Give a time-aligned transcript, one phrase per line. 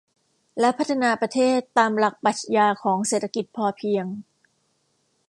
[0.59, 4.05] และพัฒนาประเทศตามหลักปรัชญาของเศรษฐกิจพอเพียง